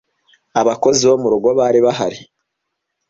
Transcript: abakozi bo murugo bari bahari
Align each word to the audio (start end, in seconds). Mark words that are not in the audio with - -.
abakozi 0.61 1.03
bo 1.09 1.15
murugo 1.21 1.49
bari 1.59 1.79
bahari 1.85 2.19